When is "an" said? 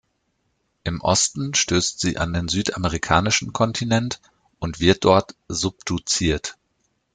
2.17-2.33